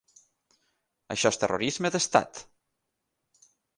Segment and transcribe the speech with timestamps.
[1.15, 2.41] Això és terrorisme d’estat.